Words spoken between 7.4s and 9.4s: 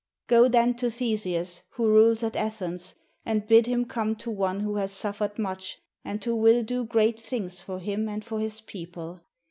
for him and for his people."